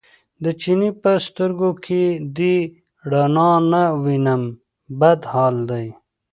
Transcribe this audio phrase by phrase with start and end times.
[0.43, 2.03] د چیني په سترګو کې
[2.37, 2.55] دې
[3.11, 4.43] رڼا نه وینم
[4.99, 5.87] بد حال دی.